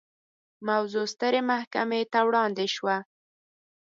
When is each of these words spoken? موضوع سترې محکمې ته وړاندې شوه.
موضوع 0.67 1.05
سترې 1.13 1.41
محکمې 1.51 2.01
ته 2.11 2.19
وړاندې 2.27 2.65
شوه. 2.75 2.97